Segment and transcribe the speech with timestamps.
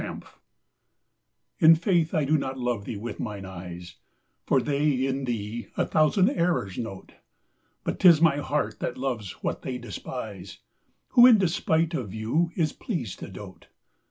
[0.03, 3.97] 141 In faith I do not love thee with mine eyes,
[4.47, 7.11] For they in thee a thousand errors note,
[7.83, 10.57] But 'tis my heart that loves what they despise,
[11.09, 13.67] Who in despite of view is pleased to dote.